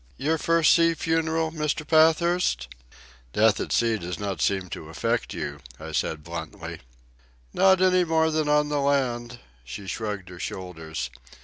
[0.17, 1.85] Your first sea funeral, Mr.
[1.85, 2.67] Pathurst?
[3.33, 6.79] "Death at sea does not seem to affect you," I said bluntly.
[7.53, 11.11] "Not any more than on the land." She shrugged her shoulders.